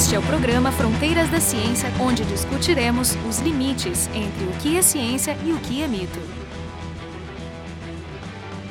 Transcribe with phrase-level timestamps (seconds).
[0.00, 4.80] Este é o programa Fronteiras da Ciência, onde discutiremos os limites entre o que é
[4.80, 6.39] ciência e o que é mito.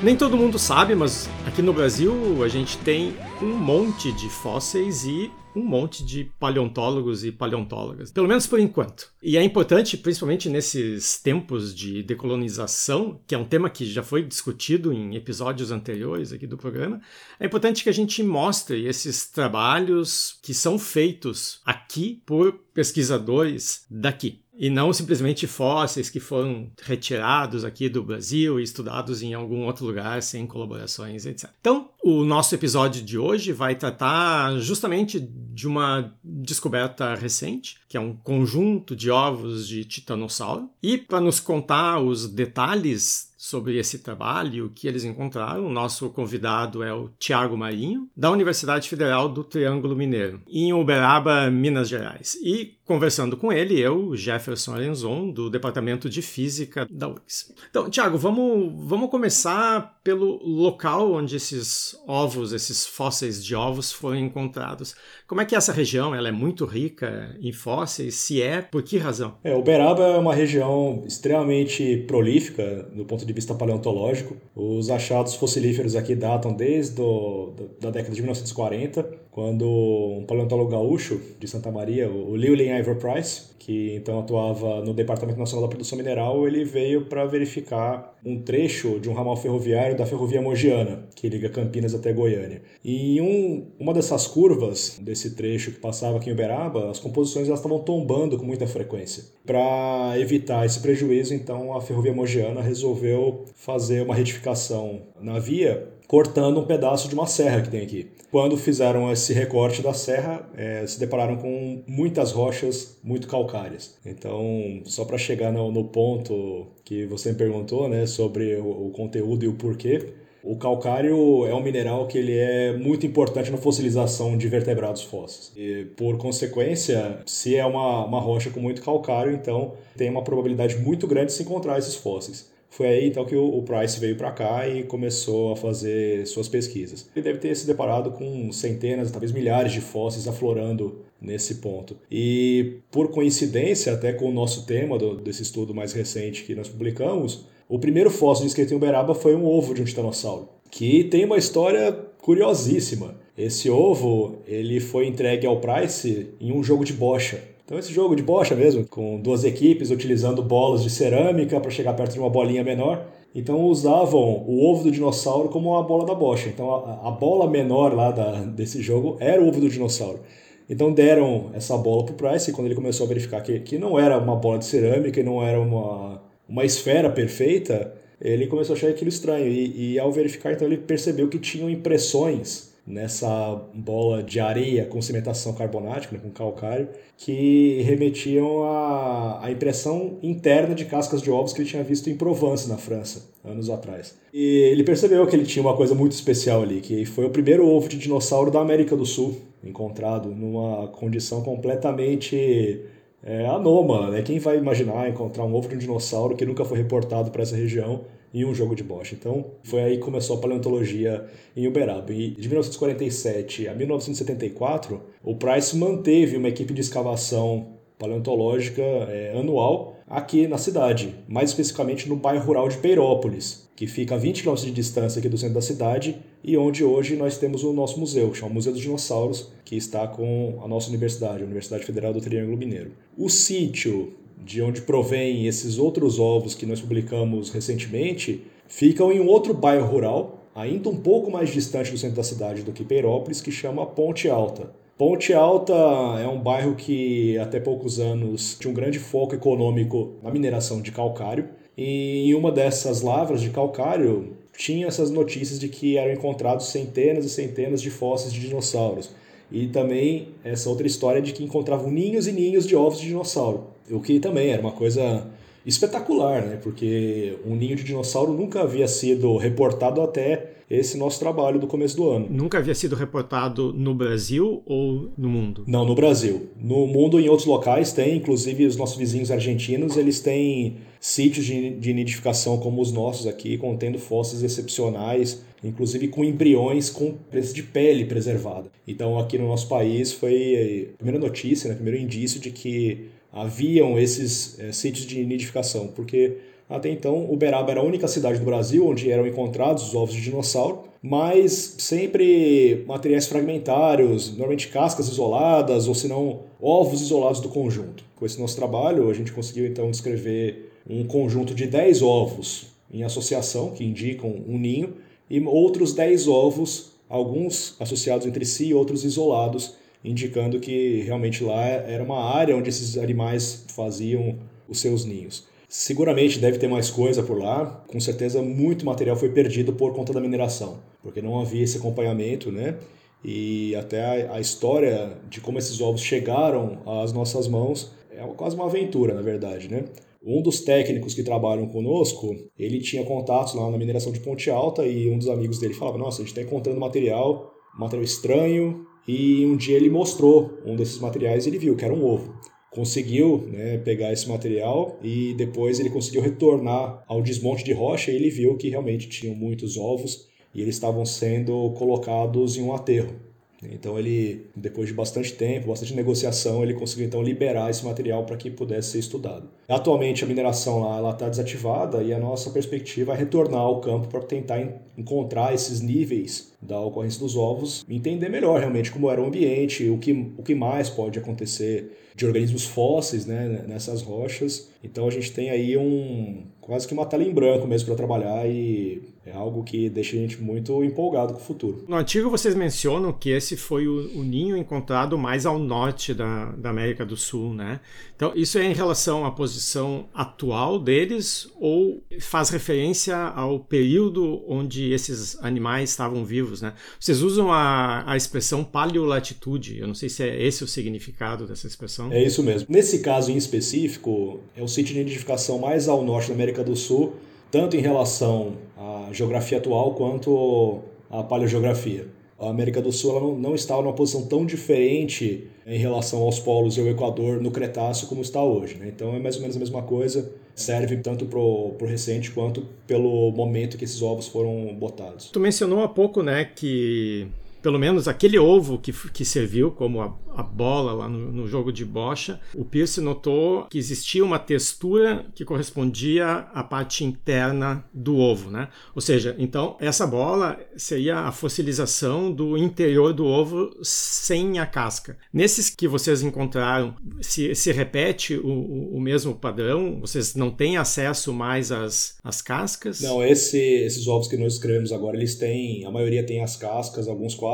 [0.01, 5.03] Nem todo mundo sabe, mas aqui no Brasil a gente tem um monte de fósseis
[5.03, 9.11] e um monte de paleontólogos e paleontólogas, pelo menos por enquanto.
[9.21, 14.23] E é importante, principalmente nesses tempos de decolonização, que é um tema que já foi
[14.23, 17.01] discutido em episódios anteriores aqui do programa,
[17.37, 24.39] é importante que a gente mostre esses trabalhos que são feitos aqui por pesquisadores daqui
[24.59, 29.85] e não simplesmente fósseis que foram retirados aqui do Brasil e estudados em algum outro
[29.85, 31.49] lugar sem colaborações, etc.
[31.61, 38.01] Então, o nosso episódio de hoje vai tratar justamente de uma descoberta recente, que é
[38.01, 40.69] um conjunto de ovos de titanossauro.
[40.83, 45.65] E para nos contar os detalhes sobre esse trabalho, o que eles encontraram.
[45.65, 51.49] O nosso convidado é o Tiago Marinho, da Universidade Federal do Triângulo Mineiro, em Uberaba,
[51.49, 52.37] Minas Gerais.
[52.43, 57.53] E conversando com ele, eu, Jefferson Arenzon, do Departamento de Física da UFRGS.
[57.69, 64.17] Então, Tiago, vamos, vamos começar pelo local onde esses ovos, esses fósseis de ovos foram
[64.17, 64.95] encontrados.
[65.27, 66.15] Como é que é essa região?
[66.15, 68.15] Ela é muito rica em fósseis?
[68.15, 69.35] Se é, por que razão?
[69.43, 74.35] É, Uberaba é uma região extremamente prolífica do ponto de vista paleontológico.
[74.55, 81.21] Os achados fossilíferos aqui datam desde do, da década de 1940, quando um paleontólogo gaúcho
[81.39, 85.97] de Santa Maria, o Llewellyn Ivor Price, que então atuava no Departamento Nacional da Produção
[85.97, 91.29] Mineral, ele veio para verificar um trecho de um ramal ferroviário da ferrovia Mogiana, que
[91.29, 92.61] liga Campinas até Goiânia.
[92.83, 97.47] E em um, uma dessas curvas desse trecho que passava aqui em Uberaba, as composições
[97.47, 99.23] estavam tombando com muita frequência.
[99.45, 106.59] Para evitar esse prejuízo, então a ferrovia Mogiana resolveu fazer uma retificação na via, cortando
[106.59, 108.09] um pedaço de uma serra que tem aqui.
[108.31, 113.95] Quando fizeram esse recorte da serra, é, se depararam com muitas rochas muito calcárias.
[114.03, 118.89] Então, só para chegar no, no, ponto que você me perguntou, né, sobre o, o
[118.89, 120.13] conteúdo e o porquê,
[120.43, 125.51] o calcário é um mineral que ele é muito importante na fossilização de vertebrados fósseis.
[125.55, 130.75] E, por consequência, se é uma, uma rocha com muito calcário, então tem uma probabilidade
[130.77, 132.49] muito grande de se encontrar esses fósseis.
[132.69, 137.09] Foi aí então que o, Price veio para cá e começou a fazer suas pesquisas.
[137.15, 141.97] Ele deve ter se deparado com centenas, talvez milhares de fósseis aflorando nesse ponto.
[142.09, 146.69] E por coincidência, até com o nosso tema do, desse estudo mais recente que nós
[146.69, 151.25] publicamos, o primeiro fóssil descrito em Uberaba foi um ovo de um titanossauro, que tem
[151.25, 151.91] uma história
[152.21, 153.15] curiosíssima.
[153.37, 157.41] Esse ovo ele foi entregue ao Price em um jogo de bocha.
[157.69, 161.93] Então esse jogo de bocha mesmo, com duas equipes utilizando bolas de cerâmica para chegar
[161.93, 163.05] perto de uma bolinha menor.
[163.35, 166.49] Então usavam o ovo do dinossauro como a bola da bocha.
[166.49, 170.19] Então a, a bola menor lá da, desse jogo era o ovo do dinossauro.
[170.67, 173.77] Então deram essa bola para o Price e quando ele começou a verificar que, que
[173.77, 178.73] não era uma bola de cerâmica e não era uma, uma esfera perfeita, ele começou
[178.73, 179.45] a achar aquilo estranho.
[179.45, 184.99] E, e ao verificar, então ele percebeu que tinham impressões nessa bola de areia com
[184.99, 191.53] cimentação carbonática, né, com calcário, que remetiam à, à impressão interna de cascas de ovos
[191.53, 194.17] que ele tinha visto em Provence, na França, anos atrás.
[194.33, 197.67] E ele percebeu que ele tinha uma coisa muito especial ali, que foi o primeiro
[197.67, 202.81] ovo de dinossauro da América do Sul, encontrado numa condição completamente
[203.23, 204.09] é, anômala.
[204.09, 204.23] Né?
[204.23, 207.55] Quem vai imaginar encontrar um ovo de um dinossauro que nunca foi reportado para essa
[207.55, 208.01] região
[208.33, 209.15] em um jogo de bocha.
[209.15, 211.25] Então, foi aí que começou a paleontologia
[211.55, 212.13] em Uberaba.
[212.13, 219.97] E de 1947 a 1974, o Price manteve uma equipe de escavação paleontológica é, anual
[220.07, 224.55] aqui na cidade, mais especificamente no bairro rural de Peirópolis, que fica a 20 km
[224.55, 228.33] de distância aqui do centro da cidade e onde hoje nós temos o nosso museu,
[228.33, 232.57] chama Museu dos Dinossauros, que está com a nossa universidade, a Universidade Federal do Triângulo
[232.57, 232.93] Mineiro.
[233.17, 234.13] O sítio
[234.43, 239.85] de onde provém esses outros ovos que nós publicamos recentemente, ficam em um outro bairro
[239.85, 243.85] rural, ainda um pouco mais distante do centro da cidade do que Peirópolis, que chama
[243.85, 244.71] Ponte Alta.
[244.97, 245.73] Ponte Alta
[246.21, 250.91] é um bairro que até poucos anos tinha um grande foco econômico na mineração de
[250.91, 251.47] calcário.
[251.77, 257.23] E em uma dessas lavras de calcário tinha essas notícias de que eram encontrados centenas
[257.23, 259.11] e centenas de fósseis de dinossauros.
[259.49, 263.78] E também essa outra história de que encontravam ninhos e ninhos de ovos de dinossauro
[263.91, 265.27] o que também era uma coisa
[265.65, 266.59] espetacular, né?
[266.61, 271.97] Porque um ninho de dinossauro nunca havia sido reportado até esse nosso trabalho do começo
[271.97, 272.27] do ano.
[272.29, 275.63] Nunca havia sido reportado no Brasil ou no mundo?
[275.65, 276.49] Não, no Brasil.
[276.61, 281.71] No mundo, em outros locais, tem, inclusive os nossos vizinhos argentinos, eles têm sítios de,
[281.71, 287.63] de nidificação como os nossos aqui, contendo fósseis excepcionais, inclusive com embriões com preço de
[287.63, 288.69] pele preservada.
[288.87, 293.09] Então, aqui no nosso país foi a primeira notícia, né, o primeiro indício de que
[293.31, 296.37] haviam esses é, sítios de nidificação, porque
[296.69, 300.21] até então, Uberaba era a única cidade do Brasil onde eram encontrados os ovos de
[300.21, 308.03] dinossauro, mas sempre materiais fragmentários, normalmente cascas isoladas ou se não ovos isolados do conjunto.
[308.15, 313.03] Com esse nosso trabalho, a gente conseguiu então descrever um conjunto de 10 ovos em
[313.03, 314.93] associação, que indicam um ninho,
[315.27, 321.65] e outros 10 ovos, alguns associados entre si e outros isolados, indicando que realmente lá
[321.65, 325.47] era uma área onde esses animais faziam os seus ninhos.
[325.67, 330.11] Seguramente deve ter mais coisa por lá, com certeza muito material foi perdido por conta
[330.11, 332.75] da mineração, porque não havia esse acompanhamento, né?
[333.23, 338.65] E até a, história de como esses ovos chegaram às nossas mãos é quase uma
[338.65, 339.85] aventura, na verdade, né?
[340.23, 344.85] Um dos técnicos que trabalham conosco, ele tinha contatos lá na mineração de Ponte Alta
[344.85, 348.85] e um dos amigos dele falava: Nossa, a gente está encontrando material, material estranho.
[349.07, 352.39] E um dia ele mostrou um desses materiais e ele viu que era um ovo
[352.71, 358.15] conseguiu né, pegar esse material e depois ele conseguiu retornar ao desmonte de rocha e
[358.15, 363.28] ele viu que realmente tinham muitos ovos e eles estavam sendo colocados em um aterro.
[363.63, 368.37] Então ele, depois de bastante tempo, bastante negociação, ele conseguiu então liberar esse material para
[368.37, 369.49] que pudesse ser estudado.
[369.67, 374.21] Atualmente a mineração lá está desativada e a nossa perspectiva é retornar ao campo para
[374.21, 374.59] tentar
[374.97, 379.97] encontrar esses níveis da ocorrência dos ovos, entender melhor realmente como era o ambiente, o
[379.97, 384.69] que, o que mais pode acontecer de organismos fósseis né, nessas rochas.
[384.83, 388.47] Então a gente tem aí um quase que uma tela em branco mesmo para trabalhar
[388.47, 391.83] e é algo que deixa a gente muito empolgado com o futuro.
[391.87, 396.51] No artigo vocês mencionam que esse foi o, o ninho encontrado mais ao norte da,
[396.51, 397.79] da, América do Sul, né?
[398.15, 404.91] Então isso é em relação à posição atual deles ou faz referência ao período onde
[404.91, 406.73] esses animais estavam vivos, né?
[406.99, 411.67] Vocês usam a, a expressão paleolatitude, eu não sei se é esse o significado dessa
[411.67, 412.11] expressão.
[412.11, 412.67] É isso mesmo.
[412.69, 416.75] Nesse caso em específico, é o sítio de identificação mais ao norte da América do
[416.75, 417.13] Sul,
[417.51, 420.79] tanto em relação à geografia atual quanto
[421.09, 422.07] à paleogeografia.
[422.39, 426.77] A América do Sul não, não estava numa posição tão diferente em relação aos polos
[426.77, 428.75] e ao Equador no Cretáceo como está hoje.
[428.75, 428.87] Né?
[428.95, 433.31] Então é mais ou menos a mesma coisa, serve tanto para o recente quanto pelo
[433.31, 435.29] momento que esses ovos foram botados.
[435.29, 437.27] Tu mencionou há pouco né, que
[437.61, 441.71] pelo menos aquele ovo que, que serviu como a, a bola lá no, no, jogo
[441.71, 448.17] de bocha, o Pierce notou que existia uma textura que correspondia à parte interna do
[448.17, 448.69] ovo, né?
[448.95, 455.17] Ou seja, então essa bola seria a fossilização do interior do ovo sem a casca.
[455.33, 459.99] Nesses que vocês encontraram, se, se repete o, o mesmo padrão?
[459.99, 463.01] Vocês não têm acesso mais às, às cascas?
[463.01, 467.07] Não, esse, esses ovos que nós escrevemos agora, eles têm, a maioria tem as cascas,
[467.07, 467.48] alguns quase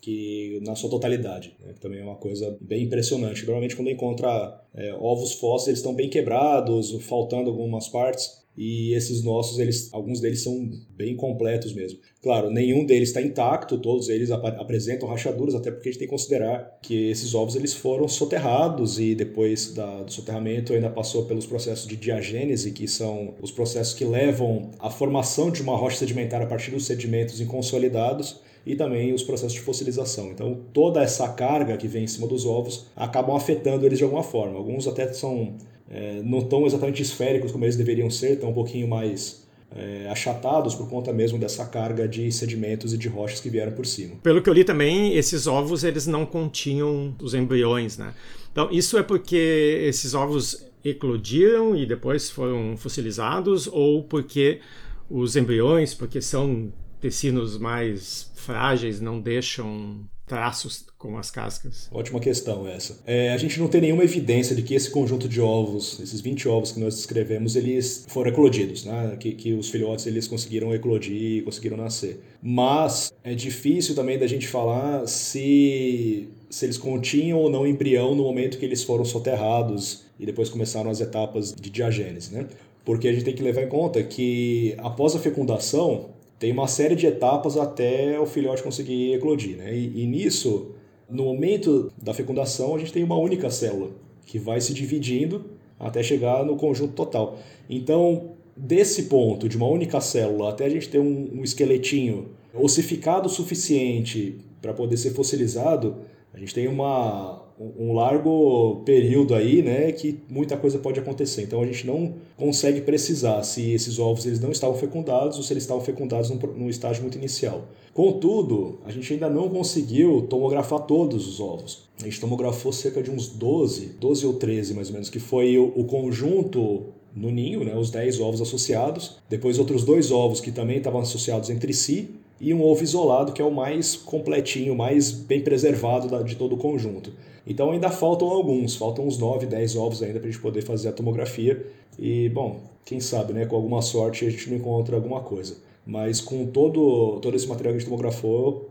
[0.00, 1.54] que na sua totalidade.
[1.60, 1.74] Né?
[1.80, 3.44] Também é uma coisa bem impressionante.
[3.44, 8.38] Normalmente, quando encontra é, ovos fósseis, eles estão bem quebrados, faltando algumas partes.
[8.60, 12.00] E esses nossos, eles, alguns deles são bem completos mesmo.
[12.20, 16.08] Claro, nenhum deles está intacto, todos eles ap apresentam rachaduras, até porque a gente tem
[16.08, 21.24] que considerar que esses ovos eles foram soterrados e depois da, do soterramento ainda passou
[21.26, 25.98] pelos processos de diagênese, que são os processos que levam à formação de uma rocha
[25.98, 30.30] sedimentar a partir dos sedimentos inconsolidados e também os processos de fossilização.
[30.30, 34.22] Então, toda essa carga que vem em cima dos ovos acabam afetando eles de alguma
[34.22, 34.58] forma.
[34.58, 35.54] Alguns até são
[35.90, 40.74] é, não tão exatamente esféricos como eles deveriam ser, estão um pouquinho mais é, achatados
[40.74, 44.16] por conta mesmo dessa carga de sedimentos e de rochas que vieram por cima.
[44.22, 48.12] Pelo que eu li também, esses ovos eles não continham os embriões, né?
[48.52, 54.60] Então, isso é porque esses ovos eclodiram e depois foram fossilizados ou porque
[55.08, 61.88] os embriões, porque são tecidos mais frágeis não deixam traços com as cascas?
[61.90, 62.98] Ótima questão essa.
[63.06, 66.48] É, a gente não tem nenhuma evidência de que esse conjunto de ovos, esses 20
[66.48, 69.16] ovos que nós descrevemos, eles foram eclodidos, né?
[69.18, 72.20] que, que os filhotes eles conseguiram eclodir, conseguiram nascer.
[72.42, 78.22] Mas é difícil também da gente falar se, se eles continham ou não embrião no
[78.24, 82.34] momento que eles foram soterrados e depois começaram as etapas de diagênese.
[82.34, 82.46] Né?
[82.84, 86.94] Porque a gente tem que levar em conta que após a fecundação, tem uma série
[86.94, 89.56] de etapas até o filhote conseguir eclodir.
[89.56, 89.74] Né?
[89.76, 90.72] E, e, nisso,
[91.10, 93.90] no momento da fecundação, a gente tem uma única célula
[94.24, 95.44] que vai se dividindo
[95.78, 97.38] até chegar no conjunto total.
[97.68, 103.26] Então, desse ponto, de uma única célula, até a gente ter um, um esqueletinho ossificado
[103.26, 105.96] o suficiente para poder ser fossilizado,
[106.32, 111.42] a gente tem uma, um largo período aí, né, que muita coisa pode acontecer.
[111.42, 115.52] Então a gente não consegue precisar se esses ovos eles não estavam fecundados ou se
[115.52, 117.64] eles estavam fecundados num estágio muito inicial.
[117.92, 121.88] Contudo, a gente ainda não conseguiu tomografar todos os ovos.
[122.00, 125.58] A gente tomografou cerca de uns 12, 12 ou 13 mais ou menos, que foi
[125.58, 130.52] o, o conjunto no ninho, né, os 10 ovos associados, depois outros dois ovos que
[130.52, 132.10] também estavam associados entre si,
[132.40, 136.58] e um ovo isolado, que é o mais completinho, mais bem preservado de todo o
[136.58, 137.12] conjunto.
[137.46, 140.88] Então ainda faltam alguns, faltam uns 9, 10 ovos ainda para a gente poder fazer
[140.88, 141.66] a tomografia.
[141.98, 145.56] E, bom, quem sabe, né, com alguma sorte a gente não encontra alguma coisa.
[145.86, 148.68] Mas com todo, todo esse material que a gente tomografou,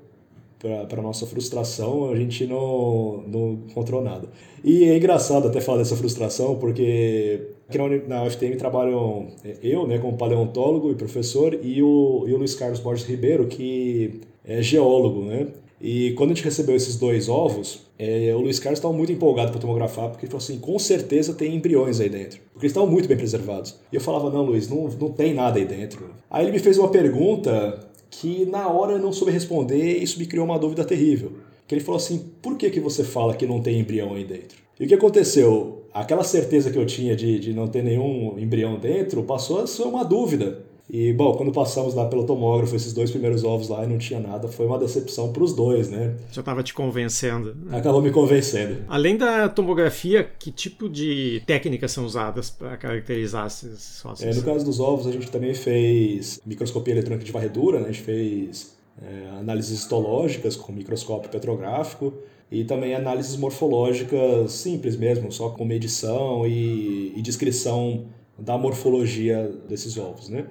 [0.60, 4.28] para nossa frustração, a gente não, não encontrou nada.
[4.64, 10.00] E é engraçado até falar dessa frustração, porque aqui na, UFTM trabalham é, eu, né,
[10.00, 15.24] como paleontólogo e professor, e o, e o Luiz Carlos Borges Ribeiro, que é geólogo,
[15.24, 15.48] né?
[15.80, 19.52] E quando a gente recebeu esses dois ovos, é, o Luiz Carlos estava muito empolgado
[19.52, 22.40] para tomografar, porque ele falou assim: com certeza tem embriões aí dentro.
[22.52, 23.76] Porque eles estavam muito bem preservados.
[23.92, 26.10] E eu falava: não, Luiz, não, não tem nada aí dentro.
[26.32, 30.20] Aí ele me fez uma pergunta que na hora eu não soube responder e isso
[30.20, 31.34] me criou uma dúvida terrível.
[31.68, 34.58] Que ele falou assim: por que, que você fala que não tem embrião aí dentro?
[34.80, 35.84] E o que aconteceu?
[35.94, 39.84] Aquela certeza que eu tinha de, de não ter nenhum embrião dentro passou a ser
[39.84, 40.64] uma dúvida.
[40.90, 44.22] E, bom, quando passamos lá pelo tomógrafo, esses dois primeiros ovos lá e não tinha
[44.22, 46.16] nada, foi uma decepção para os dois, né?
[46.32, 47.58] Já estava te convencendo.
[47.72, 48.78] Acabou me convencendo.
[48.88, 54.38] Além da tomografia, que tipo de técnicas são usadas para caracterizar esses fósseis?
[54.38, 57.90] É, no caso dos ovos, a gente também fez microscopia eletrônica de varredura, né?
[57.90, 62.14] A gente fez é, análises histológicas com microscópio petrográfico
[62.50, 68.06] e também análises morfológicas simples mesmo, só com medição e, e descrição
[68.40, 70.46] da morfologia desses ovos, né?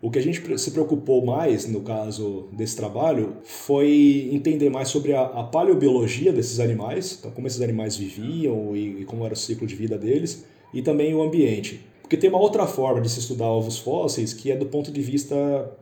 [0.00, 5.12] O que a gente se preocupou mais, no caso desse trabalho, foi entender mais sobre
[5.12, 9.36] a, a paleobiologia desses animais, então como esses animais viviam e, e, como era o
[9.36, 11.84] ciclo de vida deles, e também o ambiente.
[12.00, 15.02] Porque tem uma outra forma de se estudar ovos fósseis que é do ponto de
[15.02, 15.34] vista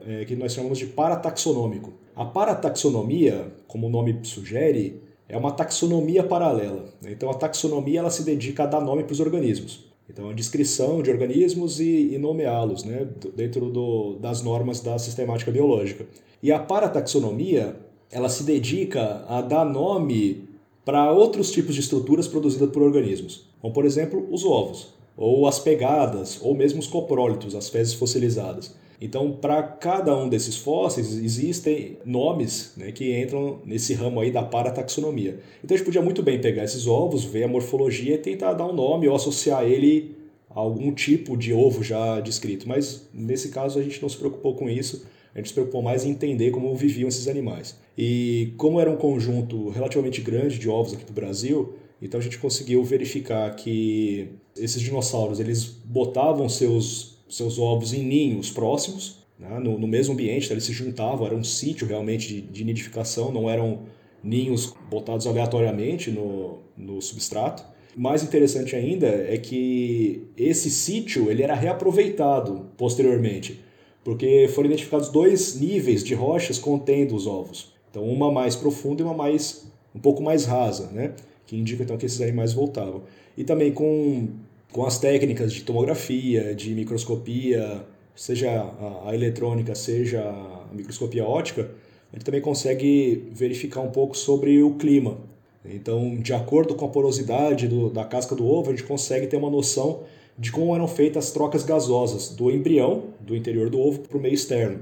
[0.06, 1.92] é, que nós chamamos de parataxonômico.
[2.16, 6.86] A parataxonomia, como o nome sugere, é uma taxonomia paralela.
[7.02, 7.12] Né?
[7.12, 9.85] Então a taxonomia ela se dedica a dar nome para os organismos.
[10.08, 15.50] Então, a descrição de organismos e, e nomeá-los né, dentro do, das normas da sistemática
[15.50, 16.06] biológica.
[16.42, 17.76] E a parataxonomia,
[18.10, 20.48] ela se dedica a dar nome
[20.84, 25.58] para outros tipos de estruturas produzidas por organismos, como, por exemplo, os ovos, ou as
[25.58, 28.74] pegadas, ou mesmo os coprólitos, as fezes fossilizadas.
[29.00, 34.42] Então, para cada um desses fósseis, existem nomes né, que entram nesse ramo aí da
[34.42, 35.38] parataxonomia.
[35.62, 38.66] Então, a gente podia muito bem pegar esses ovos, ver a morfologia e tentar dar
[38.66, 40.16] um nome ou associar ele
[40.48, 42.66] a algum tipo de ovo já descrito.
[42.66, 45.06] Mas, nesse caso, a gente não se preocupou com isso.
[45.34, 47.78] A gente se preocupou mais em entender como viviam esses animais.
[47.98, 52.38] E como era um conjunto relativamente grande de ovos aqui do Brasil, então a gente
[52.38, 59.78] conseguiu verificar que esses dinossauros eles botavam seus seus ovos em ninhos próximos, né, no,
[59.78, 63.80] no, mesmo ambiente, eles se juntavam, era um sítio realmente de, de nidificação, não eram
[64.22, 67.64] ninhos botados aleatoriamente no, no substrato.
[67.94, 73.60] Mais interessante ainda é que esse sítio ele era reaproveitado posteriormente,
[74.04, 77.72] porque foram identificados dois níveis de rochas contendo os ovos.
[77.90, 81.14] Então uma mais profunda e uma mais um pouco mais rasa, né?
[81.46, 83.02] que indica então que esses animais voltavam.
[83.36, 84.28] E também com
[84.72, 91.70] com as técnicas de tomografia, de microscopia, seja a, a eletrônica, seja a microscopia ótica,
[92.12, 95.18] a gente também consegue verificar um pouco sobre o clima.
[95.64, 99.36] Então, de acordo com a porosidade do, da casca do ovo, a gente consegue ter
[99.36, 100.04] uma noção
[100.38, 104.20] de como eram feitas as trocas gasosas do embrião, do interior do ovo, para o
[104.20, 104.80] meio externo.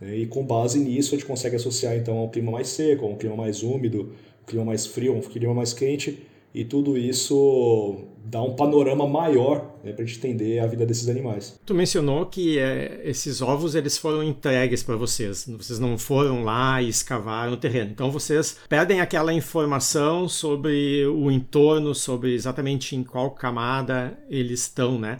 [0.00, 3.16] E com base nisso, a gente consegue associar então ao clima mais seco, a um
[3.16, 4.12] clima mais úmido,
[4.42, 6.20] um clima mais frio, um clima mais quente,
[6.54, 11.08] e tudo isso dá um panorama maior né, para a gente entender a vida desses
[11.08, 11.58] animais.
[11.64, 16.80] Tu mencionou que é, esses ovos eles foram entregues para vocês, vocês não foram lá
[16.80, 17.90] e escavaram o terreno.
[17.90, 24.98] Então vocês perdem aquela informação sobre o entorno, sobre exatamente em qual camada eles estão,
[24.98, 25.18] né?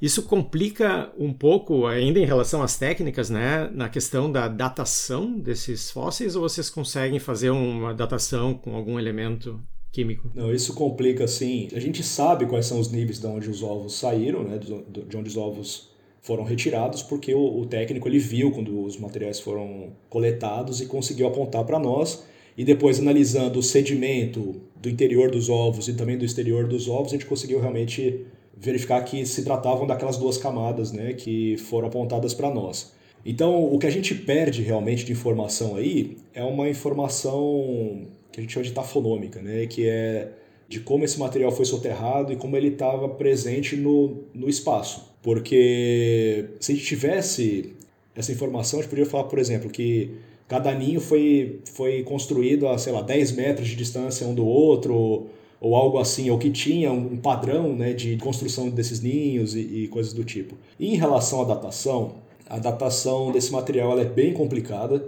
[0.00, 5.90] Isso complica um pouco, ainda em relação às técnicas, né, na questão da datação desses
[5.90, 9.60] fósseis, ou vocês conseguem fazer uma datação com algum elemento
[9.92, 10.30] químico.
[10.34, 11.68] Não, isso complica assim.
[11.74, 15.28] A gente sabe quais são os níveis de onde os ovos saíram, né, de onde
[15.28, 15.90] os ovos
[16.20, 21.26] foram retirados, porque o, o técnico ele viu quando os materiais foram coletados e conseguiu
[21.26, 22.24] apontar para nós.
[22.56, 27.12] E depois, analisando o sedimento do interior dos ovos e também do exterior dos ovos,
[27.12, 28.26] a gente conseguiu realmente
[28.56, 32.92] verificar que se tratavam daquelas duas camadas né, que foram apontadas para nós.
[33.24, 38.42] Então, o que a gente perde realmente de informação aí é uma informação que a
[38.42, 40.32] gente chama de tafonômica, né, que é
[40.68, 45.08] de como esse material foi soterrado e como ele estava presente no, no espaço.
[45.22, 47.72] Porque se a gente tivesse
[48.14, 50.10] essa informação, a gente poderia falar, por exemplo, que
[50.46, 55.28] cada ninho foi, foi construído a, sei lá, 10 metros de distância um do outro,
[55.60, 59.88] ou algo assim, ou que tinha um padrão né, de construção desses ninhos e, e
[59.88, 60.54] coisas do tipo.
[60.78, 62.16] E em relação à datação,
[62.48, 65.04] a datação desse material é bem complicada,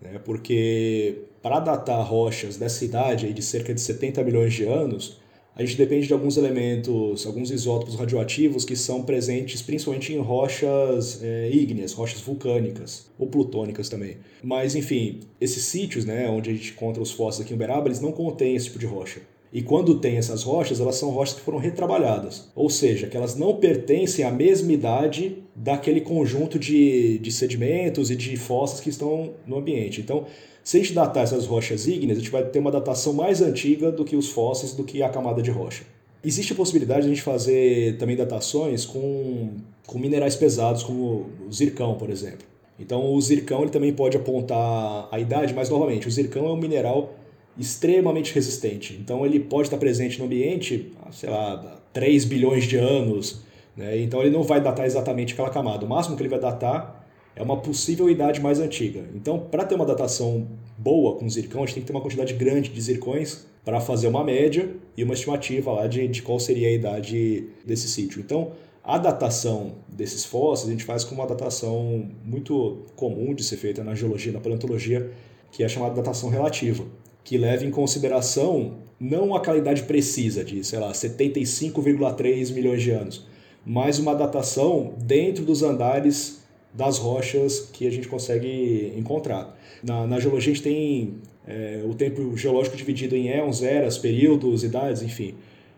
[0.00, 5.18] né, porque para datar rochas dessa idade aí de cerca de 70 milhões de anos,
[5.56, 11.22] a gente depende de alguns elementos, alguns isótopos radioativos que são presentes principalmente em rochas
[11.22, 14.16] é, ígneas, rochas vulcânicas ou plutônicas também.
[14.42, 18.00] Mas enfim, esses sítios, né, onde a gente encontra os fósseis aqui em Uberaba, eles
[18.00, 19.20] não contêm esse tipo de rocha.
[19.54, 22.48] E quando tem essas rochas, elas são rochas que foram retrabalhadas.
[22.56, 28.16] Ou seja, que elas não pertencem à mesma idade daquele conjunto de, de sedimentos e
[28.16, 30.00] de fossas que estão no ambiente.
[30.00, 30.26] Então,
[30.64, 33.92] se a gente datar essas rochas ígneas, a gente vai ter uma datação mais antiga
[33.92, 35.84] do que os fósseis, do que a camada de rocha.
[36.24, 39.50] Existe a possibilidade de a gente fazer também datações com,
[39.86, 42.44] com minerais pesados, como o zircão, por exemplo.
[42.76, 46.56] Então, o zircão ele também pode apontar a idade, mas novamente, o zircão é um
[46.56, 47.14] mineral
[47.58, 48.98] extremamente resistente.
[49.00, 53.42] Então ele pode estar presente no ambiente, sei lá, 3 bilhões de anos.
[53.76, 54.00] Né?
[54.00, 55.84] Então ele não vai datar exatamente aquela camada.
[55.84, 57.04] O máximo que ele vai datar
[57.36, 59.04] é uma possível idade mais antiga.
[59.14, 60.46] Então, para ter uma datação
[60.78, 64.06] boa com zircão, a gente tem que ter uma quantidade grande de zircões para fazer
[64.06, 68.20] uma média e uma estimativa lá de, de qual seria a idade desse sítio.
[68.20, 68.52] Então,
[68.84, 73.82] a datação desses fósseis a gente faz com uma datação muito comum de ser feita
[73.82, 75.10] na geologia, na paleontologia,
[75.50, 76.84] que é chamada datação relativa
[77.24, 83.26] que leva em consideração não a qualidade precisa de, sei lá, 75,3 milhões de anos,
[83.66, 89.56] mas uma datação dentro dos andares das rochas que a gente consegue encontrar.
[89.82, 91.14] Na, na geologia a gente tem
[91.46, 95.34] é, o tempo geológico dividido em éons, eras, períodos, idades, enfim.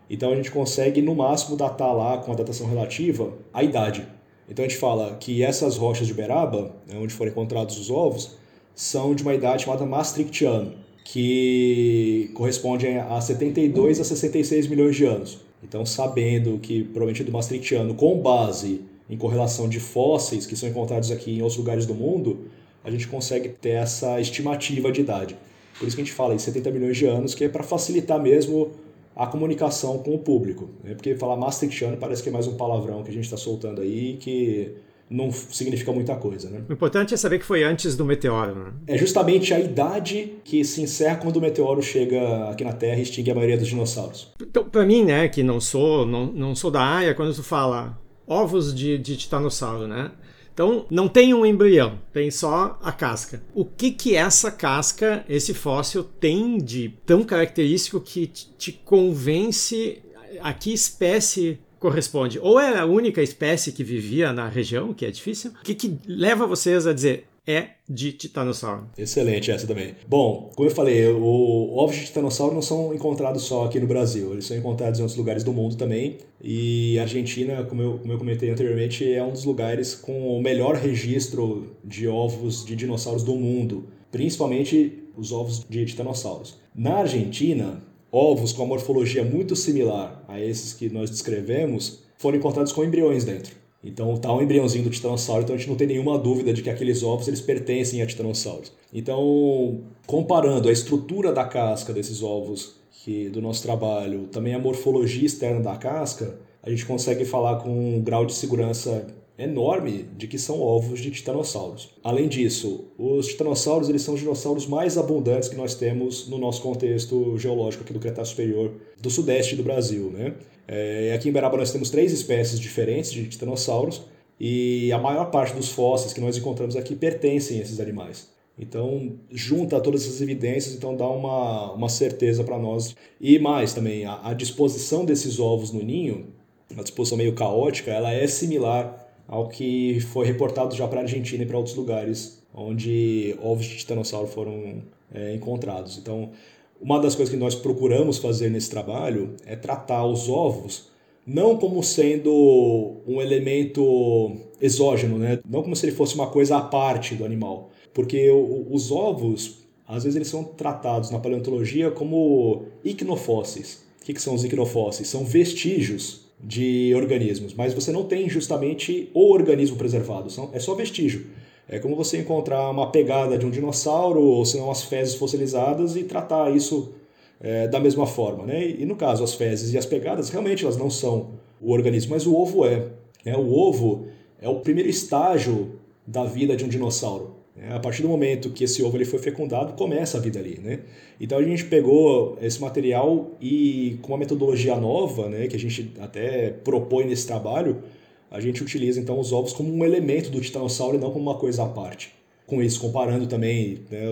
[0.09, 4.05] Então a gente consegue no máximo datar lá com a datação relativa a idade.
[4.49, 8.37] Então a gente fala que essas rochas de Uberaba, né, onde foram encontrados os ovos,
[8.73, 15.39] são de uma idade chamada Maastrichtiana que correspondem a 72 a 66 milhões de anos.
[15.63, 21.09] Então, sabendo que provavelmente do Maastrichtiano, com base em correlação de fósseis que são encontrados
[21.09, 22.47] aqui em outros lugares do mundo,
[22.83, 25.37] a gente consegue ter essa estimativa de idade.
[25.79, 28.21] Por isso que a gente fala em 70 milhões de anos, que é para facilitar
[28.21, 28.71] mesmo
[29.15, 30.67] a comunicação com o público.
[30.83, 30.93] Né?
[30.93, 34.17] Porque falar Maastrichtiano parece que é mais um palavrão que a gente está soltando aí,
[34.19, 34.73] que
[35.09, 36.63] não significa muita coisa, né?
[36.67, 38.71] O importante é saber que foi antes do meteoro, né?
[38.87, 43.03] É justamente a idade que se encerra quando o meteoro chega aqui na Terra e
[43.03, 44.33] extingue a maioria dos dinossauros.
[44.41, 47.97] Então, para mim, né, que não sou, não, não sou da área, quando tu fala
[48.25, 50.11] ovos de, de titanossauro, né?
[50.53, 53.43] Então, não tem um embrião, tem só a casca.
[53.53, 60.01] O que que essa casca, esse fóssil, tem de tão característico que te convence
[60.41, 65.11] a que espécie corresponde ou é a única espécie que vivia na região, que é
[65.11, 65.51] difícil.
[65.51, 68.89] O que, que leva vocês a dizer é de titanossauro?
[68.97, 69.95] Excelente essa também.
[70.05, 74.33] Bom, como eu falei, o, ovos de titanossauro não são encontrados só aqui no Brasil,
[74.33, 76.17] eles são encontrados em outros lugares do mundo também.
[76.43, 80.41] E a Argentina, como eu, como eu comentei anteriormente, é um dos lugares com o
[80.41, 86.59] melhor registro de ovos de dinossauros do mundo, principalmente os ovos de titanossauros.
[86.75, 87.81] Na Argentina,
[88.17, 93.23] ovos com a morfologia muito similar a esses que nós descrevemos foram encontrados com embriões
[93.23, 93.55] dentro.
[93.83, 96.69] Então está um embriãozinho do titanossauro, então a gente não tem nenhuma dúvida de que
[96.69, 98.71] aqueles ovos eles pertencem a titanossauros.
[98.91, 105.25] Então, comparando a estrutura da casca desses ovos que do nosso trabalho, também a morfologia
[105.25, 110.39] externa da casca, a gente consegue falar com um grau de segurança enorme de que
[110.39, 111.89] são ovos de titanossauros.
[112.03, 116.61] Além disso, os titanossauros eles são os dinossauros mais abundantes que nós temos no nosso
[116.61, 120.09] contexto geológico aqui do Cretáceo Superior do sudeste do Brasil.
[120.09, 120.33] Né?
[120.67, 124.01] É, aqui em Beraba nós temos três espécies diferentes de titanossauros
[124.39, 128.35] e a maior parte dos fósseis que nós encontramos aqui pertencem a esses animais.
[128.59, 132.95] Então, junta todas essas evidências, então dá uma, uma certeza para nós.
[133.21, 136.25] E mais também, a, a disposição desses ovos no ninho,
[136.71, 141.43] uma disposição meio caótica, ela é similar ao que foi reportado já para a Argentina
[141.43, 144.81] e para outros lugares onde ovos de titanossauro foram
[145.13, 145.97] é, encontrados.
[145.97, 146.31] Então,
[146.79, 150.89] uma das coisas que nós procuramos fazer nesse trabalho é tratar os ovos
[151.27, 155.39] não como sendo um elemento exógeno, né?
[155.47, 160.05] não como se ele fosse uma coisa à parte do animal, porque os ovos, às
[160.05, 163.85] vezes, eles são tratados na paleontologia como icnofósseis.
[164.01, 165.09] O que, que são os icnofósseis?
[165.09, 171.25] São vestígios de organismos, mas você não tem justamente o organismo preservado, é só vestígio.
[171.69, 175.95] É como você encontrar uma pegada de um dinossauro, ou se não as fezes fossilizadas,
[175.97, 176.93] e tratar isso
[177.41, 178.45] é, da mesma forma.
[178.45, 178.69] Né?
[178.69, 182.25] E, no caso, as fezes e as pegadas, realmente elas não são o organismo, mas
[182.25, 182.87] o ovo é.
[183.25, 183.35] Né?
[183.35, 184.07] O ovo
[184.41, 185.73] é o primeiro estágio
[186.05, 187.36] da vida de um dinossauro.
[187.57, 187.73] Né?
[187.73, 190.59] A partir do momento que esse ovo ele foi fecundado, começa a vida ali.
[190.61, 190.79] Né?
[191.19, 195.93] Então a gente pegou esse material e com uma metodologia nova, né, que a gente
[195.99, 197.83] até propõe nesse trabalho,
[198.29, 201.37] a gente utiliza então os ovos como um elemento do titanossauro e não como uma
[201.37, 202.13] coisa à parte.
[202.45, 204.05] Com isso, comparando também né,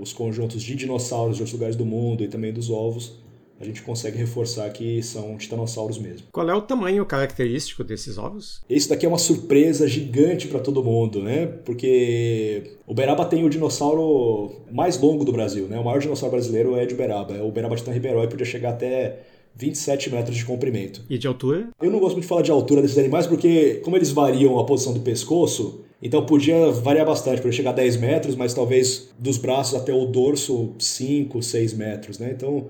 [0.00, 3.16] os conjuntos de dinossauros de outros lugares do mundo e também dos ovos,
[3.60, 6.26] a gente consegue reforçar que são titanossauros mesmo.
[6.32, 8.62] Qual é o tamanho característico desses ovos?
[8.68, 11.46] Esse daqui é uma surpresa gigante para todo mundo, né?
[11.46, 15.78] Porque Uberaba tem o dinossauro mais longo do Brasil, né?
[15.78, 18.70] O maior dinossauro brasileiro é de Uberaba, é o Uberaba Titan Ribeiró e podia chegar
[18.70, 19.20] até
[19.54, 21.02] 27 metros de comprimento.
[21.08, 21.68] E de altura?
[21.80, 24.64] Eu não gosto muito de falar de altura desses animais porque, como eles variam a
[24.64, 29.38] posição do pescoço, então podia variar bastante, podia chegar a 10 metros, mas talvez dos
[29.38, 32.32] braços até o dorso 5, 6 metros, né?
[32.36, 32.66] Então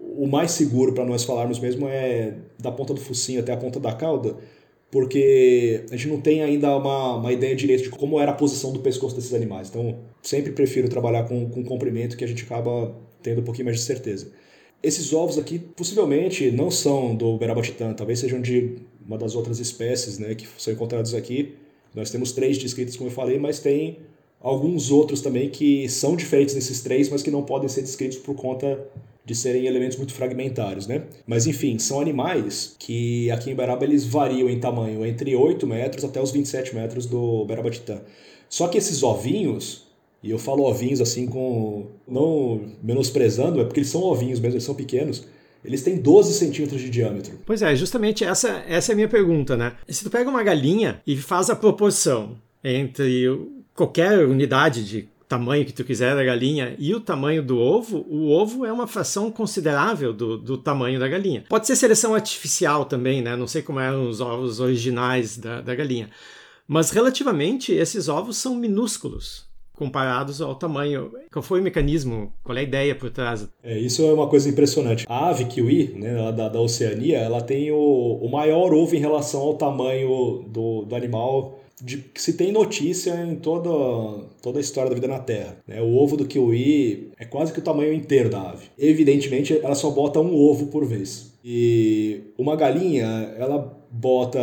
[0.00, 3.78] o mais seguro para nós falarmos mesmo é da ponta do focinho até a ponta
[3.78, 4.36] da cauda,
[4.90, 8.72] porque a gente não tem ainda uma, uma ideia direito de como era a posição
[8.72, 9.68] do pescoço desses animais.
[9.68, 13.78] Então, sempre prefiro trabalhar com, com comprimento que a gente acaba tendo um pouquinho mais
[13.78, 14.32] de certeza.
[14.82, 20.18] Esses ovos aqui possivelmente não são do Berabatitã, talvez sejam de uma das outras espécies
[20.18, 21.54] né, que são encontrados aqui.
[21.94, 23.98] Nós temos três descritos, como eu falei, mas tem
[24.40, 28.34] alguns outros também que são diferentes desses três, mas que não podem ser descritos por
[28.34, 28.88] conta
[29.30, 31.04] de serem elementos muito fragmentários, né?
[31.24, 36.04] Mas enfim, são animais que aqui em Beraba eles variam em tamanho entre 8 metros
[36.04, 38.00] até os 27 metros do Berabatitã.
[38.48, 39.86] Só que esses ovinhos,
[40.20, 41.86] e eu falo ovinhos assim com.
[42.08, 45.24] não menosprezando, é porque eles são ovinhos mesmo, eles são pequenos.
[45.64, 47.38] Eles têm 12 centímetros de diâmetro.
[47.46, 49.74] Pois é, justamente essa, essa é a minha pergunta, né?
[49.88, 53.26] Se tu pega uma galinha e faz a proporção entre
[53.76, 58.32] qualquer unidade de tamanho que tu quiser da galinha e o tamanho do ovo, o
[58.32, 61.44] ovo é uma fração considerável do, do tamanho da galinha.
[61.48, 63.36] Pode ser seleção artificial também, né?
[63.36, 66.10] Não sei como eram os ovos originais da, da galinha.
[66.66, 71.12] Mas relativamente, esses ovos são minúsculos comparados ao tamanho.
[71.32, 72.32] Qual foi o mecanismo?
[72.42, 73.48] Qual é a ideia por trás?
[73.62, 75.06] É, isso é uma coisa impressionante.
[75.08, 77.78] A ave kiwi, né, da, da Oceania, ela tem o,
[78.20, 83.14] o maior ovo em relação ao tamanho do, do animal de que se tem notícia
[83.22, 85.56] em toda, toda a história da vida na Terra.
[85.66, 85.80] Né?
[85.80, 88.66] O ovo do kiwi é quase que o tamanho inteiro da ave.
[88.78, 91.30] Evidentemente, ela só bota um ovo por vez.
[91.44, 94.40] E uma galinha, ela bota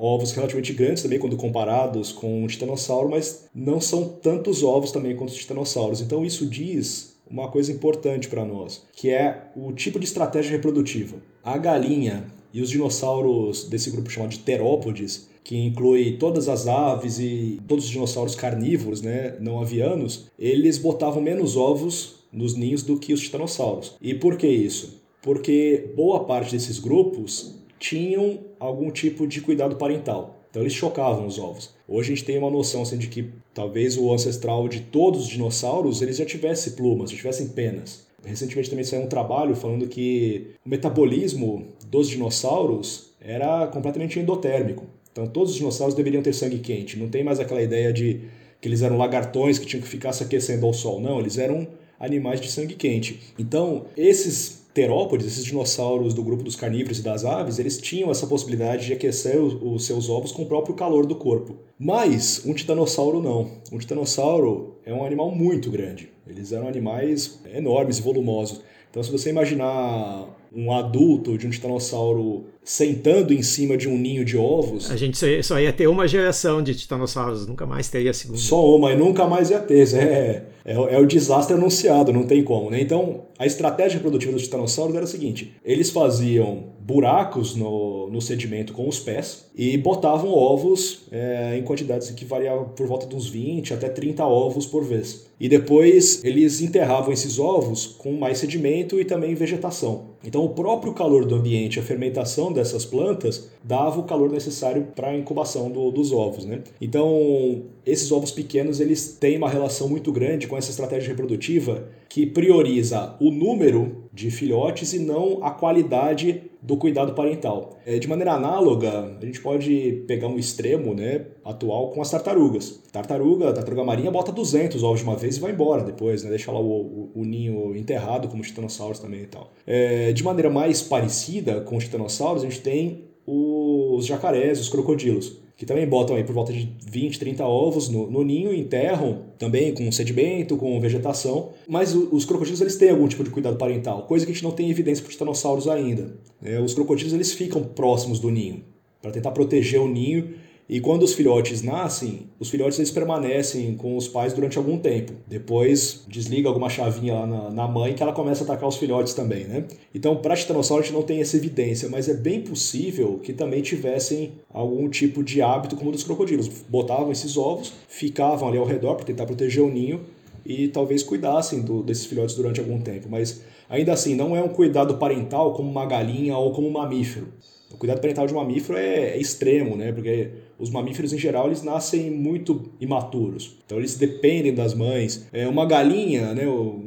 [0.00, 5.14] ovos relativamente grandes também quando comparados com o titanossauro, mas não são tantos ovos também
[5.14, 6.00] quanto os titanossauros.
[6.00, 11.18] Então isso diz uma coisa importante para nós, que é o tipo de estratégia reprodutiva.
[11.44, 17.18] A galinha e os dinossauros desse grupo chamado de terópodes, que inclui todas as aves
[17.18, 22.98] e todos os dinossauros carnívoros, né, não avianos, eles botavam menos ovos nos ninhos do
[22.98, 23.94] que os titanossauros.
[24.00, 25.00] E por que isso?
[25.22, 30.38] Porque boa parte desses grupos tinham algum tipo de cuidado parental.
[30.50, 31.70] Então eles chocavam os ovos.
[31.86, 35.28] Hoje a gente tem uma noção assim, de que talvez o ancestral de todos os
[35.28, 38.07] dinossauros eles já tivesse plumas, já tivessem penas.
[38.24, 44.84] Recentemente também saiu um trabalho falando que o metabolismo dos dinossauros era completamente endotérmico.
[45.12, 46.98] Então todos os dinossauros deveriam ter sangue quente.
[46.98, 48.20] Não tem mais aquela ideia de
[48.60, 51.00] que eles eram lagartões que tinham que ficar se aquecendo ao sol.
[51.00, 51.66] Não, eles eram
[51.98, 53.20] animais de sangue quente.
[53.38, 58.28] Então, esses terópodes, esses dinossauros do grupo dos carnívoros e das aves, eles tinham essa
[58.28, 61.56] possibilidade de aquecer os seus ovos com o próprio calor do corpo.
[61.76, 63.50] Mas um titanossauro não.
[63.72, 66.10] Um titanossauro é um animal muito grande.
[66.24, 68.60] Eles eram animais enormes e volumosos.
[68.88, 74.24] Então, se você imaginar um adulto de um titanossauro sentando em cima de um ninho
[74.24, 74.90] de ovos.
[74.90, 78.38] A gente só ia ter uma geração de titanossauros, nunca mais teria a segunda.
[78.38, 79.88] Só uma, e nunca mais ia ter.
[79.94, 82.70] É, é, é o desastre anunciado, não tem como.
[82.70, 82.80] Né?
[82.82, 88.72] Então, a estratégia produtiva dos titanossauros era a seguinte: eles faziam buracos no, no sedimento
[88.74, 93.28] com os pés e botavam ovos é, em quantidades que variavam por volta de uns
[93.28, 95.26] 20 até 30 ovos por vez.
[95.40, 100.07] E depois eles enterravam esses ovos com mais sedimento e também vegetação.
[100.24, 105.10] Então, o próprio calor do ambiente, a fermentação dessas plantas, dava o calor necessário para
[105.10, 106.44] a incubação do, dos ovos.
[106.44, 106.60] Né?
[106.80, 112.26] Então, esses ovos pequenos eles têm uma relação muito grande com essa estratégia reprodutiva que
[112.26, 117.78] prioriza o número de filhotes e não a qualidade do cuidado parental.
[117.86, 122.82] É, de maneira análoga, a gente pode pegar um extremo né, atual com as tartarugas.
[122.90, 126.50] Tartaruga, tartaruga marinha bota 200 ovos de uma vez e vai embora depois, né, deixa
[126.50, 129.52] lá o, o, o ninho enterrado, como os titanossauros também e tal.
[129.66, 135.46] É, de maneira mais parecida com os titanossauros, a gente tem os jacarés, os crocodilos
[135.58, 139.72] que também botam aí por volta de 20, 30 ovos no, no ninho, enterram também
[139.72, 144.26] com sedimento, com vegetação, mas os crocodilos eles têm algum tipo de cuidado parental, coisa
[144.26, 146.16] que a gente não tem evidência para os titanossauros ainda.
[146.42, 148.64] É, os crocodilos eles ficam próximos do ninho
[149.00, 150.34] para tentar proteger o ninho
[150.68, 155.14] e quando os filhotes nascem, os filhotes eles permanecem com os pais durante algum tempo.
[155.26, 159.14] Depois desliga alguma chavinha lá na, na mãe que ela começa a atacar os filhotes
[159.14, 159.64] também, né?
[159.94, 163.62] Então, para tiranossauro a gente não tem essa evidência, mas é bem possível que também
[163.62, 166.48] tivessem algum tipo de hábito como o dos crocodilos.
[166.68, 170.02] Botavam esses ovos, ficavam ali ao redor para tentar proteger o ninho
[170.44, 173.08] e talvez cuidassem do, desses filhotes durante algum tempo.
[173.08, 177.28] Mas ainda assim, não é um cuidado parental como uma galinha ou como um mamífero.
[177.72, 179.92] O cuidado parental de um mamífero é, é, extremo, né?
[179.92, 185.26] Porque os mamíferos em geral eles nascem muito imaturos, então eles dependem das mães.
[185.32, 186.44] É uma galinha, né?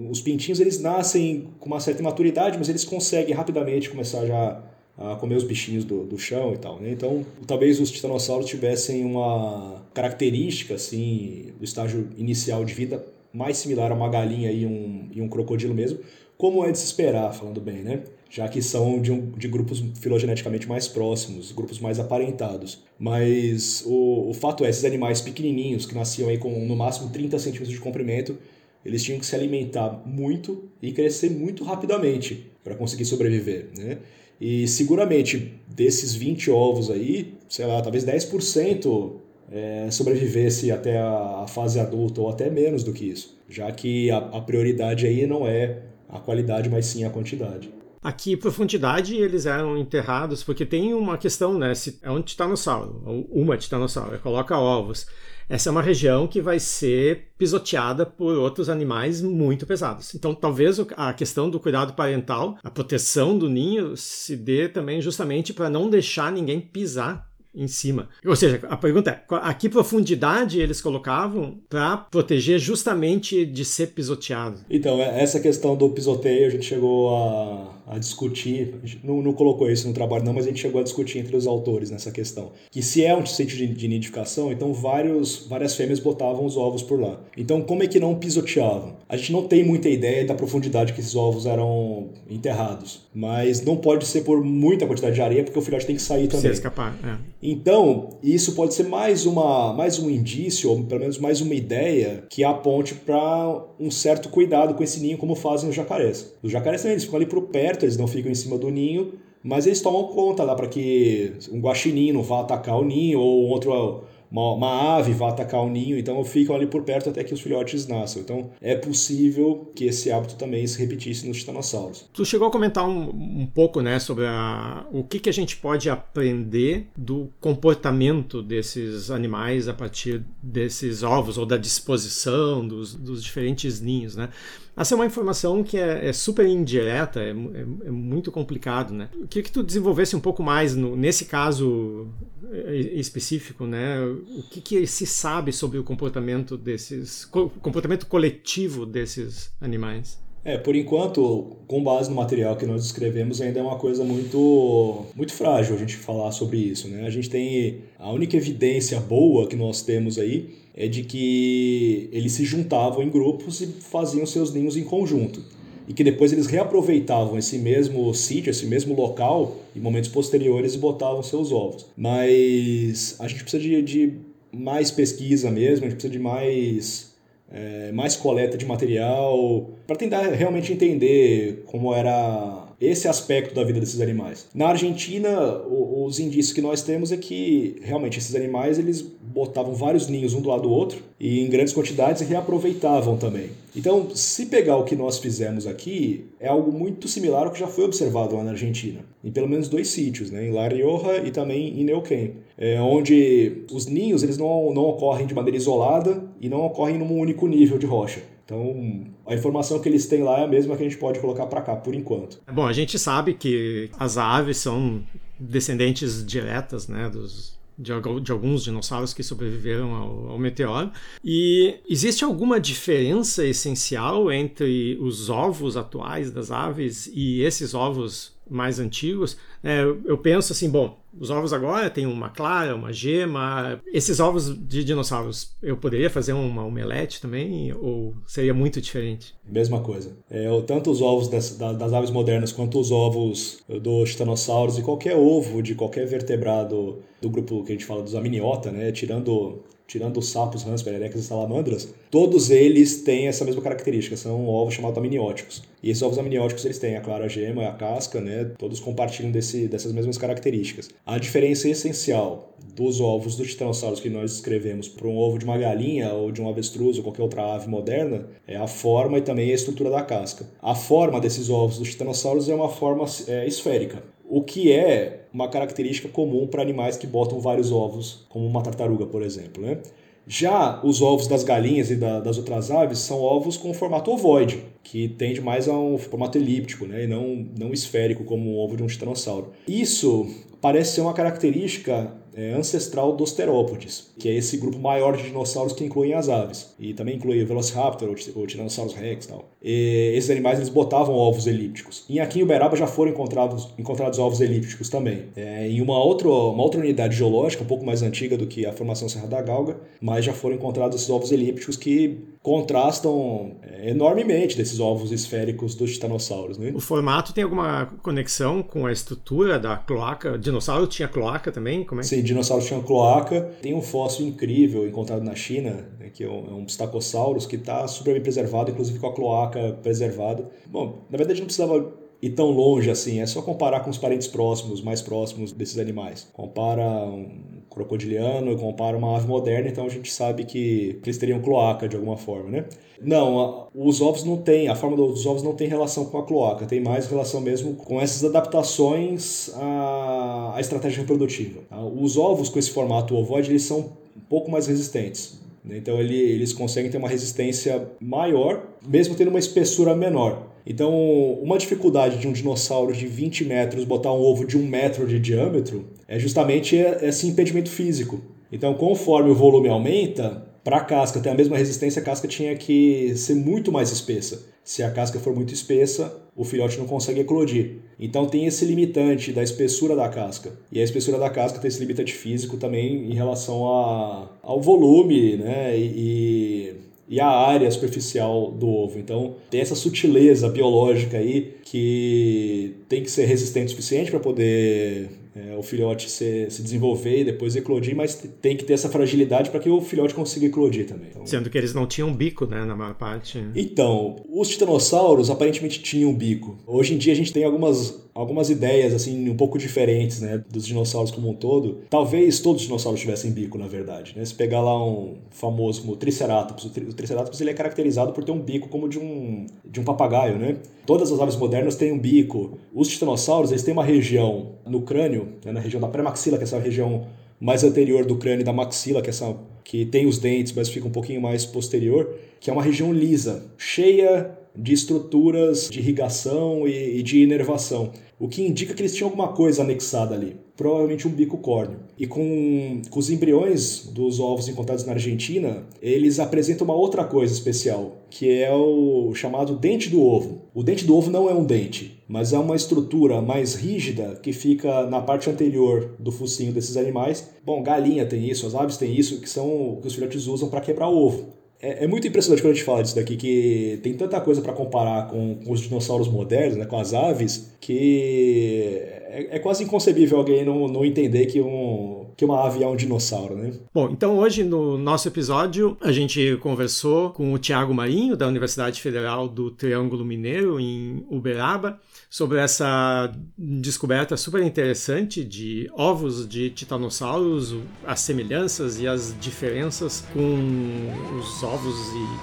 [0.09, 4.61] Os pintinhos eles nascem com uma certa imaturidade, mas eles conseguem rapidamente começar já
[4.97, 6.79] a comer os bichinhos do, do chão e tal.
[6.79, 6.91] Né?
[6.91, 13.03] Então, talvez os titanossauros tivessem uma característica assim do estágio inicial de vida
[13.33, 15.99] mais similar a uma galinha e um, e um crocodilo mesmo,
[16.37, 18.01] como é de se esperar, falando bem, né?
[18.29, 22.79] Já que são de, um, de grupos filogeneticamente mais próximos, grupos mais aparentados.
[22.97, 27.37] Mas o, o fato é, esses animais pequenininhos, que nasciam aí com no máximo 30
[27.37, 28.37] centímetros de comprimento,
[28.83, 33.99] eles tinham que se alimentar muito e crescer muito rapidamente para conseguir sobreviver, né?
[34.39, 39.11] E seguramente desses 20 ovos aí, sei lá, talvez 10%
[39.51, 44.17] é, sobrevivesse até a, fase adulta ou até menos do que isso, já que a,
[44.17, 47.71] a prioridade aí não é a qualidade, mas sim a quantidade.
[48.01, 51.75] Aqui, profundidade, eles eram enterrados, porque tem uma questão, né?
[51.75, 55.05] Se é um titanossauro, uma titanossauro, coloca ovos.
[55.47, 60.15] Essa é uma região que vai ser pisoteada por outros animais muito pesados.
[60.15, 65.53] Então, talvez a questão do cuidado parental, a proteção do ninho, se dê também justamente
[65.53, 68.09] para não deixar ninguém pisar em cima.
[68.25, 73.87] Ou seja, a pergunta é: a que profundidade eles colocavam para proteger justamente de ser
[73.87, 74.59] pisoteado?
[74.69, 79.33] Então, é, essa questão do pisoteio a gente chegou a, a discutir, a não, não,
[79.33, 82.09] colocou isso no trabalho não, mas a gente chegou a discutir entre os autores nessa
[82.09, 82.53] questão.
[82.71, 86.81] Que se é um sítio de, de nidificação, então vários, várias fêmeas botavam os ovos
[86.81, 87.19] por lá.
[87.35, 88.95] Então, como é que não pisoteavam?
[89.09, 93.75] A gente não tem muita ideia da profundidade que esses ovos eram enterrados, mas não
[93.75, 96.49] pode ser por muita quantidade de areia, porque o filhote tem que sair também.
[96.49, 97.17] Se escapar, é.
[97.43, 102.23] Então, isso pode ser mais, uma, mais um indício, ou pelo menos mais uma ideia,
[102.29, 106.33] que aponte para um certo cuidado com esse ninho, como fazem os jacarés.
[106.41, 109.13] Os jacarés também, eles ficam ali por perto, eles não ficam em cima do ninho,
[109.43, 113.49] mas eles tomam conta lá para que um guaxinim não vá atacar o ninho, ou
[113.49, 117.33] outro uma, uma, ave vá atacar o ninho, então ficam ali por perto até que
[117.33, 118.21] os filhotes nasçam.
[118.21, 122.09] Então é possível que esse hábito também se repetisse nos titanossauros.
[122.13, 125.57] Tu chegou a comentar um, um pouco né, sobre a, o que, que a gente
[125.57, 133.23] pode aprender do comportamento desses animais a partir desses ovos ou da disposição dos, dos
[133.23, 134.29] diferentes ninhos, né?
[134.75, 139.09] Essa é uma informação que é, é super indireta, é, é, é, muito complicado, né?
[139.13, 142.07] Eu queria que tu desenvolvesse um pouco mais, no, nesse caso
[142.51, 143.97] é, específico, né?
[144.37, 150.19] O que, que se sabe sobre o comportamento desses, comportamento coletivo desses animais?
[150.43, 155.05] É, por enquanto, com base no material que nós escrevemos, ainda é uma coisa muito,
[155.15, 157.05] muito frágil a gente falar sobre isso, né?
[157.05, 162.31] A gente tem a única evidência boa que nós temos aí é de que eles
[162.31, 165.43] se juntavam em grupos e faziam seus ninhos em conjunto.
[165.91, 170.77] E que depois eles reaproveitavam esse mesmo sítio, esse mesmo local, em momentos posteriores e
[170.77, 171.85] botavam seus ovos.
[171.97, 174.13] Mas a gente precisa de, de
[174.53, 177.11] mais pesquisa mesmo, a gente precisa de mais,
[177.51, 183.79] é, mais coleta de material para tentar realmente entender como era esse aspecto da vida
[183.79, 184.47] desses animais.
[184.55, 190.07] Na Argentina, os indícios que nós temos é que realmente esses animais eles botavam vários
[190.07, 193.51] ninhos um do lado do outro e em grandes quantidades e reaproveitavam também.
[193.75, 197.67] Então, se pegar o que nós fizemos aqui, é algo muito similar ao que já
[197.67, 200.47] foi observado lá na Argentina, em pelo menos dois sítios, né?
[200.47, 205.27] em La Rioja e também em Neuquén, é, onde os ninhos eles não, não ocorrem
[205.27, 208.21] de maneira isolada e não ocorrem num único nível de rocha.
[208.45, 211.45] Então, a informação que eles têm lá é a mesma que a gente pode colocar
[211.45, 212.41] para cá por enquanto.
[212.51, 215.03] Bom, a gente sabe que as aves são
[215.39, 220.91] descendentes diretas né, dos, de, de, alguns dinossauros que sobreviveram ao, ao, meteoro.
[221.23, 228.79] E existe alguma diferença essencial entre os ovos atuais das aves e esses ovos mais
[228.79, 233.81] antigos, é, eu penso assim, bom, os ovos agora têm uma clara, uma gema.
[233.93, 237.73] Esses ovos de dinossauros, eu poderia fazer uma omelete também?
[237.73, 239.33] Ou seria muito diferente?
[239.45, 240.15] Mesma coisa.
[240.29, 245.15] É, tanto os ovos das, das aves modernas quanto os ovos dos titanossauros e qualquer
[245.15, 248.91] ovo de qualquer vertebrado do grupo que a gente fala dos amniota, né?
[248.91, 254.47] Tirando tirando os sapos, rãs, pererecas e salamandras, todos eles têm essa mesma característica, são
[254.47, 255.63] ovos chamados amnióticos.
[255.83, 258.51] E esses ovos amnióticos eles têm a clara gema a casca, né?
[258.57, 260.89] Todos compartilham desse, dessas mesmas características.
[261.05, 265.57] A diferença essencial dos ovos dos titanossauros que nós escrevemos para um ovo de uma
[265.57, 269.51] galinha ou de um avestruz ou qualquer outra ave moderna é a forma e também
[269.51, 270.47] a estrutura da casca.
[270.61, 274.01] A forma desses ovos dos titanossauros é uma forma é, esférica
[274.31, 279.05] o que é uma característica comum para animais que botam vários ovos, como uma tartaruga,
[279.05, 279.63] por exemplo.
[279.63, 279.79] Né?
[280.27, 284.63] Já os ovos das galinhas e da, das outras aves são ovos com formato ovoide,
[284.83, 287.05] que tende mais a um formato elíptico né?
[287.05, 289.51] e não, não esférico, como o ovo de um tiranossauro.
[289.67, 290.27] Isso
[290.61, 295.73] parece ser uma característica é, ancestral dos terópodes, que é esse grupo maior de dinossauros
[295.73, 296.73] que incluem as aves.
[296.79, 299.50] E também inclui o Velociraptor, o Tyrannosaurus rex e tal.
[299.61, 302.03] E esses animais eles botavam ovos elípticos.
[302.09, 305.25] Em aqui em Uberaba já foram encontrados, encontrados ovos elípticos também.
[305.35, 308.73] É, em uma outra, uma outra unidade geológica, um pouco mais antiga do que a
[308.73, 314.57] formação Serra da Galga, mas já foram encontrados esses ovos elípticos que contrastam é, enormemente
[314.57, 316.57] desses ovos esféricos dos titanossauros.
[316.57, 316.71] Né?
[316.73, 320.33] O formato tem alguma conexão com a estrutura da cloaca?
[320.33, 321.83] O dinossauro tinha cloaca também?
[321.83, 322.03] Como é?
[322.03, 323.51] Sim, dinossauros tinham cloaca.
[323.61, 327.87] Tem um fóssil incrível encontrado na China, né, que é um, é um que está
[327.87, 329.50] super bem preservado, inclusive com a cloaca
[329.81, 330.49] preservada.
[330.67, 334.27] Bom, na verdade não precisava ir tão longe assim, é só comparar com os parentes
[334.27, 336.27] próximos, mais próximos desses animais.
[336.31, 341.87] Compara um crocodiliano, compara uma ave moderna, então a gente sabe que eles teriam cloaca
[341.87, 342.65] de alguma forma, né?
[343.01, 346.67] Não, os ovos não têm, a forma dos ovos não tem relação com a cloaca,
[346.67, 351.61] tem mais relação mesmo com essas adaptações à, à estratégia reprodutiva.
[351.67, 351.83] Tá?
[351.83, 355.40] Os ovos com esse formato ovoide, eles são um pouco mais resistentes.
[355.63, 355.77] Né?
[355.77, 360.51] Então ele, eles conseguem ter uma resistência maior, mesmo tendo uma espessura menor.
[360.65, 360.93] Então,
[361.41, 365.19] uma dificuldade de um dinossauro de 20 metros botar um ovo de um metro de
[365.19, 368.21] diâmetro é justamente esse impedimento físico.
[368.51, 372.55] Então, conforme o volume aumenta, para a casca ter a mesma resistência, a casca tinha
[372.55, 374.45] que ser muito mais espessa.
[374.63, 377.73] Se a casca for muito espessa, o filhote não consegue eclodir.
[377.99, 380.51] Então tem esse limitante da espessura da casca.
[380.71, 385.37] E a espessura da casca tem esse limitante físico também em relação a, ao volume
[385.37, 386.73] né, e,
[387.07, 388.97] e a área superficial do ovo.
[388.97, 395.20] Então tem essa sutileza biológica aí que tem que ser resistente o suficiente para poder
[395.35, 399.49] é, o filhote se, se desenvolver e depois eclodir, mas tem que ter essa fragilidade
[399.49, 401.09] para que o filhote consiga eclodir também.
[401.09, 403.43] Então, Sendo que eles não tinham bico, né, na maior parte.
[403.55, 406.57] Então, os titanossauros aparentemente tinham bico.
[406.67, 410.65] Hoje em dia a gente tem algumas algumas ideias assim um pouco diferentes, né, dos
[410.65, 411.79] dinossauros como um todo.
[411.89, 414.13] Talvez todos os dinossauros tivessem bico, na verdade.
[414.15, 414.25] Né?
[414.25, 418.31] Se pegar lá um famoso como o Triceratops, o, Triceratops ele é caracterizado por ter
[418.31, 420.57] um bico como de um de um papagaio, né?
[420.85, 422.57] Todas as aves modernas têm um bico.
[422.73, 426.45] Os titanossauros eles têm uma região no crânio, né, na região da pré-maxila, que é
[426.45, 427.07] essa região
[427.39, 430.87] mais anterior do crânio da maxila, que é essa que tem os dentes, mas fica
[430.87, 436.99] um pouquinho mais posterior, que é uma região lisa, cheia de estruturas de irrigação e,
[436.99, 441.11] e de inervação, o que indica que eles tinham alguma coisa anexada ali, provavelmente um
[441.11, 441.79] bico córneo.
[441.97, 447.33] E com, com os embriões dos ovos encontrados na Argentina, eles apresentam uma outra coisa
[447.33, 450.43] especial, que é o chamado dente do ovo.
[450.53, 454.31] O dente do ovo não é um dente, mas é uma estrutura mais rígida que
[454.31, 457.27] fica na parte anterior do focinho desses animais.
[457.43, 460.61] Bom, galinha tem isso, as aves têm isso, que são que os filhotes usam para
[460.61, 461.40] quebrar ovo.
[461.61, 464.51] É, é, muito impressionante quando a gente fala disso daqui, que tem tanta coisa para
[464.51, 470.17] comparar com, com, os dinossauros modernos, né, com as aves, que é, é quase inconcebível
[470.17, 471.90] alguém não, não entender que um,
[472.21, 473.51] que uma ave é um dinossauro, né?
[473.73, 478.79] Bom, então hoje no nosso episódio a gente conversou com o Tiago Marinho, da Universidade
[478.79, 481.79] Federal do Triângulo Mineiro, em Uberaba,
[482.11, 487.55] sobre essa descoberta super interessante de ovos de titanossauros,
[487.87, 491.75] as semelhanças e as diferenças com os ovos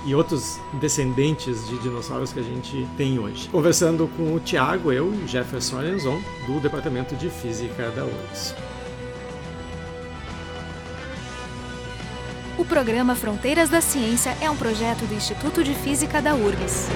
[0.04, 3.48] e, e outros descendentes de dinossauros que a gente tem hoje.
[3.48, 8.67] Conversando com o Tiago, eu, Jefferson Arenzon, do Departamento de Física da URGS.
[12.59, 16.88] O programa Fronteiras da Ciência é um projeto do Instituto de Física da URGS.